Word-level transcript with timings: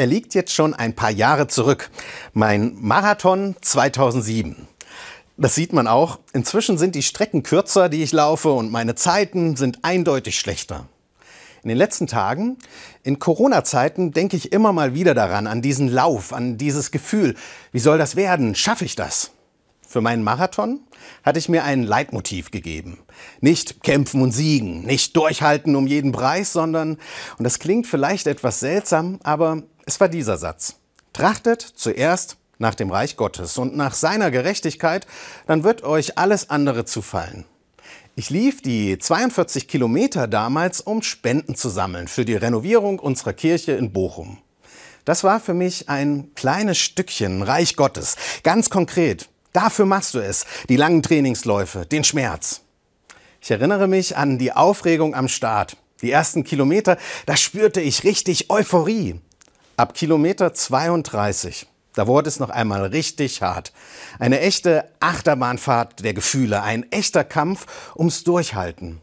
Er 0.00 0.06
liegt 0.06 0.32
jetzt 0.32 0.54
schon 0.54 0.72
ein 0.72 0.94
paar 0.94 1.10
Jahre 1.10 1.46
zurück. 1.46 1.90
Mein 2.32 2.74
Marathon 2.80 3.54
2007. 3.60 4.66
Das 5.36 5.54
sieht 5.54 5.74
man 5.74 5.86
auch. 5.86 6.20
Inzwischen 6.32 6.78
sind 6.78 6.94
die 6.94 7.02
Strecken 7.02 7.42
kürzer, 7.42 7.90
die 7.90 8.02
ich 8.02 8.12
laufe, 8.12 8.50
und 8.50 8.72
meine 8.72 8.94
Zeiten 8.94 9.56
sind 9.56 9.80
eindeutig 9.82 10.40
schlechter. 10.40 10.86
In 11.62 11.68
den 11.68 11.76
letzten 11.76 12.06
Tagen, 12.06 12.56
in 13.02 13.18
Corona-Zeiten, 13.18 14.12
denke 14.12 14.38
ich 14.38 14.52
immer 14.52 14.72
mal 14.72 14.94
wieder 14.94 15.12
daran, 15.12 15.46
an 15.46 15.60
diesen 15.60 15.88
Lauf, 15.88 16.32
an 16.32 16.56
dieses 16.56 16.92
Gefühl. 16.92 17.34
Wie 17.70 17.78
soll 17.78 17.98
das 17.98 18.16
werden? 18.16 18.54
Schaffe 18.54 18.86
ich 18.86 18.96
das? 18.96 19.32
Für 19.86 20.00
meinen 20.00 20.22
Marathon 20.22 20.80
hatte 21.24 21.40
ich 21.40 21.48
mir 21.48 21.64
ein 21.64 21.82
Leitmotiv 21.82 22.52
gegeben. 22.52 23.00
Nicht 23.40 23.82
kämpfen 23.82 24.22
und 24.22 24.32
siegen, 24.32 24.86
nicht 24.86 25.16
durchhalten 25.16 25.76
um 25.76 25.86
jeden 25.86 26.12
Preis, 26.12 26.54
sondern, 26.54 26.96
und 27.36 27.44
das 27.44 27.58
klingt 27.58 27.86
vielleicht 27.86 28.28
etwas 28.28 28.60
seltsam, 28.60 29.18
aber 29.24 29.64
es 29.90 29.98
war 29.98 30.08
dieser 30.08 30.38
Satz. 30.38 30.76
Trachtet 31.12 31.62
zuerst 31.62 32.36
nach 32.58 32.76
dem 32.76 32.92
Reich 32.92 33.16
Gottes 33.16 33.58
und 33.58 33.76
nach 33.76 33.92
seiner 33.92 34.30
Gerechtigkeit, 34.30 35.04
dann 35.48 35.64
wird 35.64 35.82
euch 35.82 36.16
alles 36.16 36.48
andere 36.48 36.84
zufallen. 36.84 37.44
Ich 38.14 38.30
lief 38.30 38.62
die 38.62 38.98
42 38.98 39.66
Kilometer 39.66 40.28
damals, 40.28 40.80
um 40.80 41.02
Spenden 41.02 41.56
zu 41.56 41.68
sammeln 41.68 42.06
für 42.06 42.24
die 42.24 42.36
Renovierung 42.36 43.00
unserer 43.00 43.32
Kirche 43.32 43.72
in 43.72 43.92
Bochum. 43.92 44.38
Das 45.04 45.24
war 45.24 45.40
für 45.40 45.54
mich 45.54 45.88
ein 45.88 46.30
kleines 46.36 46.78
Stückchen 46.78 47.42
Reich 47.42 47.74
Gottes. 47.74 48.14
Ganz 48.44 48.70
konkret. 48.70 49.28
Dafür 49.52 49.86
machst 49.86 50.14
du 50.14 50.20
es. 50.20 50.46
Die 50.68 50.76
langen 50.76 51.02
Trainingsläufe, 51.02 51.84
den 51.84 52.04
Schmerz. 52.04 52.60
Ich 53.40 53.50
erinnere 53.50 53.88
mich 53.88 54.16
an 54.16 54.38
die 54.38 54.52
Aufregung 54.52 55.16
am 55.16 55.26
Start. 55.26 55.76
Die 56.00 56.12
ersten 56.12 56.44
Kilometer, 56.44 56.96
da 57.26 57.36
spürte 57.36 57.80
ich 57.80 58.04
richtig 58.04 58.50
Euphorie. 58.50 59.18
Ab 59.80 59.94
Kilometer 59.94 60.52
32 60.52 61.66
da 61.94 62.06
wurde 62.06 62.28
es 62.28 62.38
noch 62.38 62.50
einmal 62.50 62.84
richtig 62.84 63.40
hart. 63.40 63.72
Eine 64.18 64.40
echte 64.40 64.84
Achterbahnfahrt 65.00 66.04
der 66.04 66.12
Gefühle, 66.12 66.62
ein 66.62 66.92
echter 66.92 67.24
Kampf 67.24 67.64
ums 67.96 68.22
Durchhalten. 68.22 69.00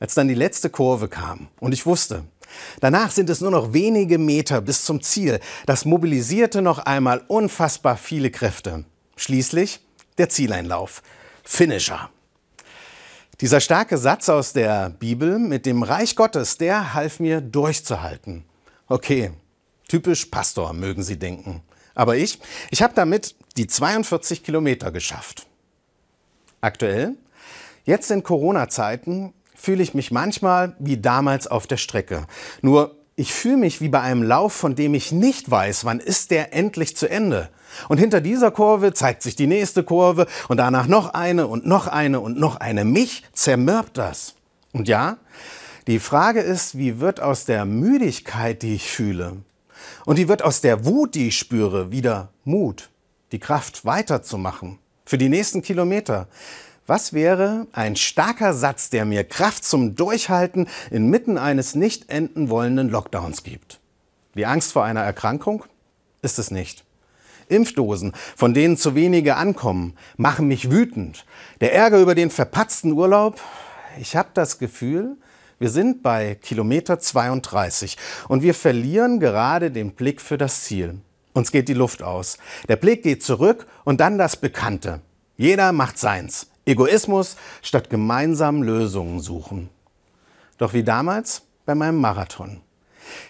Als 0.00 0.14
dann 0.14 0.26
die 0.26 0.34
letzte 0.34 0.70
Kurve 0.70 1.08
kam 1.08 1.48
und 1.60 1.74
ich 1.74 1.84
wusste, 1.84 2.24
danach 2.80 3.10
sind 3.10 3.28
es 3.28 3.42
nur 3.42 3.50
noch 3.50 3.74
wenige 3.74 4.16
Meter 4.16 4.62
bis 4.62 4.86
zum 4.86 5.02
Ziel, 5.02 5.40
das 5.66 5.84
mobilisierte 5.84 6.62
noch 6.62 6.78
einmal 6.78 7.22
unfassbar 7.28 7.98
viele 7.98 8.30
Kräfte. 8.30 8.86
Schließlich 9.16 9.80
der 10.16 10.30
Zieleinlauf. 10.30 11.02
Finisher. 11.44 12.08
Dieser 13.42 13.60
starke 13.60 13.98
Satz 13.98 14.30
aus 14.30 14.54
der 14.54 14.88
Bibel 14.88 15.38
mit 15.38 15.66
dem 15.66 15.82
Reich 15.82 16.16
Gottes, 16.16 16.56
der 16.56 16.94
half 16.94 17.20
mir 17.20 17.42
durchzuhalten. 17.42 18.46
Okay, 18.88 19.32
typisch 19.94 20.24
Pastor, 20.24 20.72
mögen 20.72 21.04
Sie 21.04 21.20
denken. 21.20 21.62
Aber 21.94 22.16
ich, 22.16 22.40
ich 22.72 22.82
habe 22.82 22.94
damit 22.96 23.36
die 23.56 23.68
42 23.68 24.42
Kilometer 24.42 24.90
geschafft. 24.90 25.46
Aktuell, 26.60 27.14
jetzt 27.84 28.10
in 28.10 28.24
Corona-Zeiten, 28.24 29.32
fühle 29.54 29.84
ich 29.84 29.94
mich 29.94 30.10
manchmal 30.10 30.74
wie 30.80 30.96
damals 30.96 31.46
auf 31.46 31.68
der 31.68 31.76
Strecke. 31.76 32.26
Nur 32.60 32.96
ich 33.14 33.32
fühle 33.32 33.58
mich 33.58 33.80
wie 33.80 33.88
bei 33.88 34.00
einem 34.00 34.24
Lauf, 34.24 34.52
von 34.52 34.74
dem 34.74 34.94
ich 34.94 35.12
nicht 35.12 35.48
weiß, 35.48 35.84
wann 35.84 36.00
ist 36.00 36.32
der 36.32 36.52
endlich 36.52 36.96
zu 36.96 37.08
Ende. 37.08 37.48
Und 37.88 37.98
hinter 37.98 38.20
dieser 38.20 38.50
Kurve 38.50 38.94
zeigt 38.94 39.22
sich 39.22 39.36
die 39.36 39.46
nächste 39.46 39.84
Kurve 39.84 40.26
und 40.48 40.56
danach 40.56 40.88
noch 40.88 41.14
eine 41.14 41.46
und 41.46 41.66
noch 41.66 41.86
eine 41.86 42.18
und 42.18 42.36
noch 42.36 42.56
eine. 42.56 42.84
Mich 42.84 43.22
zermürbt 43.32 43.96
das. 43.96 44.34
Und 44.72 44.88
ja, 44.88 45.18
die 45.86 46.00
Frage 46.00 46.40
ist, 46.40 46.76
wie 46.76 46.98
wird 46.98 47.20
aus 47.20 47.44
der 47.44 47.64
Müdigkeit, 47.64 48.62
die 48.62 48.74
ich 48.74 48.90
fühle, 48.90 49.36
und 50.04 50.18
die 50.18 50.28
wird 50.28 50.42
aus 50.42 50.60
der 50.60 50.84
Wut, 50.84 51.14
die 51.14 51.28
ich 51.28 51.38
spüre, 51.38 51.90
wieder 51.90 52.30
Mut, 52.44 52.90
die 53.32 53.38
Kraft 53.38 53.84
weiterzumachen. 53.84 54.78
Für 55.04 55.18
die 55.18 55.28
nächsten 55.28 55.62
Kilometer. 55.62 56.28
Was 56.86 57.12
wäre 57.12 57.66
ein 57.72 57.96
starker 57.96 58.52
Satz, 58.52 58.90
der 58.90 59.04
mir 59.04 59.24
Kraft 59.24 59.64
zum 59.64 59.96
Durchhalten 59.96 60.68
inmitten 60.90 61.38
eines 61.38 61.74
nicht 61.74 62.10
enden 62.10 62.50
wollenden 62.50 62.90
Lockdowns 62.90 63.42
gibt? 63.42 63.80
Die 64.34 64.46
Angst 64.46 64.72
vor 64.72 64.84
einer 64.84 65.02
Erkrankung? 65.02 65.64
Ist 66.20 66.38
es 66.38 66.50
nicht. 66.50 66.84
Impfdosen, 67.48 68.12
von 68.36 68.54
denen 68.54 68.76
zu 68.76 68.94
wenige 68.94 69.36
ankommen, 69.36 69.96
machen 70.16 70.48
mich 70.48 70.70
wütend. 70.70 71.24
Der 71.60 71.74
Ärger 71.74 72.00
über 72.00 72.14
den 72.14 72.30
verpatzten 72.30 72.92
Urlaub? 72.92 73.40
Ich 73.98 74.16
habe 74.16 74.30
das 74.34 74.58
Gefühl, 74.58 75.16
wir 75.58 75.70
sind 75.70 76.02
bei 76.02 76.34
Kilometer 76.36 76.98
32 76.98 77.96
und 78.28 78.42
wir 78.42 78.54
verlieren 78.54 79.20
gerade 79.20 79.70
den 79.70 79.92
Blick 79.92 80.20
für 80.20 80.38
das 80.38 80.64
Ziel. 80.64 80.98
Uns 81.32 81.50
geht 81.50 81.68
die 81.68 81.74
Luft 81.74 82.02
aus. 82.02 82.38
Der 82.68 82.76
Blick 82.76 83.02
geht 83.02 83.22
zurück 83.22 83.66
und 83.84 84.00
dann 84.00 84.18
das 84.18 84.36
Bekannte. 84.36 85.00
Jeder 85.36 85.72
macht 85.72 85.98
seins. 85.98 86.48
Egoismus 86.66 87.36
statt 87.62 87.90
gemeinsam 87.90 88.62
Lösungen 88.62 89.20
suchen. 89.20 89.68
Doch 90.58 90.72
wie 90.72 90.84
damals 90.84 91.42
bei 91.66 91.74
meinem 91.74 92.00
Marathon. 92.00 92.60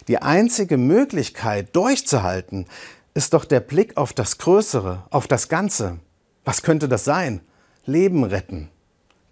Die 0.08 0.18
einzige 0.18 0.76
Möglichkeit 0.76 1.74
durchzuhalten, 1.74 2.66
ist 3.14 3.32
doch 3.32 3.44
der 3.44 3.60
Blick 3.60 3.96
auf 3.96 4.12
das 4.12 4.38
Größere, 4.38 5.04
auf 5.10 5.26
das 5.28 5.48
Ganze. 5.48 5.98
Was 6.44 6.62
könnte 6.62 6.88
das 6.88 7.04
sein? 7.04 7.40
Leben 7.86 8.24
retten. 8.24 8.68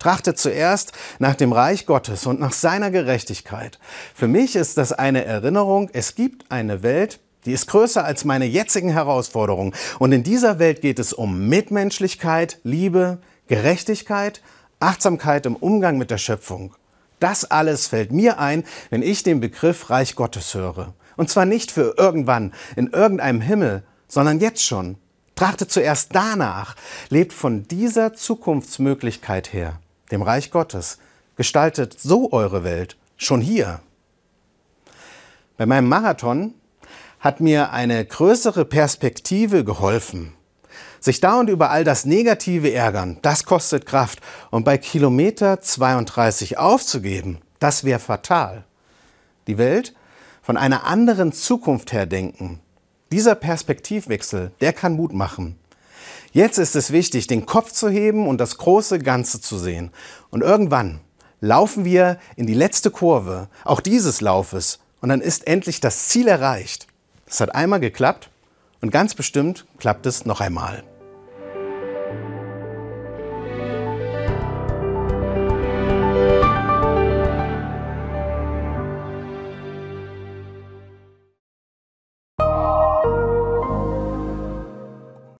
Trachtet 0.02 0.36
zuerst 0.36 0.90
nach 1.20 1.36
dem 1.36 1.52
Reich 1.52 1.86
Gottes 1.86 2.26
und 2.26 2.40
nach 2.40 2.52
seiner 2.52 2.90
Gerechtigkeit. 2.90 3.78
Für 4.16 4.26
mich 4.26 4.56
ist 4.56 4.76
das 4.76 4.90
eine 4.90 5.24
Erinnerung, 5.24 5.90
es 5.92 6.16
gibt 6.16 6.50
eine 6.50 6.82
Welt, 6.82 7.20
die 7.44 7.52
ist 7.52 7.68
größer 7.68 8.04
als 8.04 8.24
meine 8.24 8.46
jetzigen 8.46 8.88
Herausforderungen. 8.88 9.74
Und 10.00 10.10
in 10.10 10.24
dieser 10.24 10.58
Welt 10.58 10.80
geht 10.80 10.98
es 10.98 11.12
um 11.12 11.46
Mitmenschlichkeit, 11.48 12.58
Liebe, 12.64 13.18
Gerechtigkeit, 13.46 14.42
Achtsamkeit 14.80 15.46
im 15.46 15.54
Umgang 15.54 15.98
mit 15.98 16.10
der 16.10 16.18
Schöpfung. 16.18 16.74
Das 17.20 17.48
alles 17.52 17.86
fällt 17.86 18.10
mir 18.10 18.40
ein, 18.40 18.64
wenn 18.90 19.04
ich 19.04 19.22
den 19.22 19.38
Begriff 19.38 19.88
Reich 19.88 20.16
Gottes 20.16 20.52
höre. 20.54 20.94
Und 21.16 21.30
zwar 21.30 21.44
nicht 21.44 21.70
für 21.70 21.94
irgendwann, 21.96 22.54
in 22.74 22.88
irgendeinem 22.88 23.40
Himmel, 23.40 23.84
sondern 24.08 24.40
jetzt 24.40 24.64
schon. 24.64 24.96
Trachtet 25.36 25.70
zuerst 25.70 26.08
danach, 26.12 26.74
lebt 27.08 27.32
von 27.32 27.68
dieser 27.68 28.14
Zukunftsmöglichkeit 28.14 29.52
her 29.52 29.78
dem 30.12 30.22
Reich 30.22 30.50
Gottes. 30.50 30.98
Gestaltet 31.36 31.98
so 31.98 32.30
eure 32.32 32.62
Welt, 32.62 32.96
schon 33.16 33.40
hier. 33.40 33.80
Bei 35.56 35.66
meinem 35.66 35.88
Marathon 35.88 36.54
hat 37.18 37.40
mir 37.40 37.72
eine 37.72 38.04
größere 38.04 38.64
Perspektive 38.64 39.64
geholfen. 39.64 40.34
Sich 41.00 41.20
dauernd 41.20 41.50
über 41.50 41.70
all 41.70 41.82
das 41.82 42.04
Negative 42.04 42.72
ärgern, 42.72 43.18
das 43.22 43.44
kostet 43.44 43.86
Kraft. 43.86 44.20
Und 44.50 44.64
bei 44.64 44.78
Kilometer 44.78 45.60
32 45.60 46.58
aufzugeben, 46.58 47.38
das 47.58 47.84
wäre 47.84 47.98
fatal. 47.98 48.64
Die 49.46 49.58
Welt 49.58 49.94
von 50.42 50.56
einer 50.56 50.84
anderen 50.84 51.32
Zukunft 51.32 51.92
her 51.92 52.06
denken. 52.06 52.60
Dieser 53.10 53.34
Perspektivwechsel, 53.34 54.52
der 54.60 54.72
kann 54.72 54.94
Mut 54.94 55.12
machen. 55.12 55.58
Jetzt 56.32 56.56
ist 56.56 56.74
es 56.76 56.92
wichtig, 56.92 57.26
den 57.26 57.44
Kopf 57.44 57.72
zu 57.72 57.90
heben 57.90 58.26
und 58.26 58.38
das 58.38 58.56
große 58.56 58.98
Ganze 58.98 59.42
zu 59.42 59.58
sehen. 59.58 59.90
Und 60.30 60.40
irgendwann 60.42 61.00
laufen 61.40 61.84
wir 61.84 62.18
in 62.36 62.46
die 62.46 62.54
letzte 62.54 62.90
Kurve, 62.90 63.48
auch 63.64 63.80
dieses 63.80 64.22
Laufes, 64.22 64.78
und 65.02 65.10
dann 65.10 65.20
ist 65.20 65.46
endlich 65.46 65.80
das 65.80 66.08
Ziel 66.08 66.28
erreicht. 66.28 66.86
Es 67.26 67.40
hat 67.40 67.54
einmal 67.54 67.80
geklappt 67.80 68.30
und 68.80 68.90
ganz 68.90 69.14
bestimmt 69.14 69.66
klappt 69.76 70.06
es 70.06 70.24
noch 70.24 70.40
einmal. 70.40 70.82